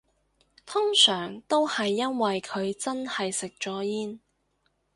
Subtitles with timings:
[0.65, 4.19] 通常都係因為佢真係食咗煙